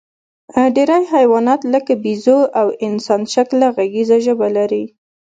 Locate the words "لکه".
1.73-1.93